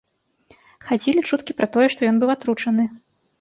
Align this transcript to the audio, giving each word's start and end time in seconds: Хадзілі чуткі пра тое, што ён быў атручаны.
Хадзілі 0.87 1.23
чуткі 1.29 1.51
пра 1.59 1.69
тое, 1.75 1.85
што 1.97 2.01
ён 2.11 2.17
быў 2.25 2.33
атручаны. 2.37 2.89